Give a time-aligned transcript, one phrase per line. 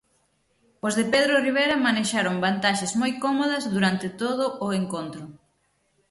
[0.87, 5.23] Os de Pedro Ribera manexaron vantaxes moi cómodas durante todo o encontro.